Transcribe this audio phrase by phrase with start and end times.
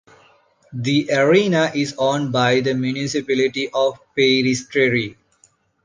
[0.73, 5.15] The arena is owned by the municipality of Peristeri.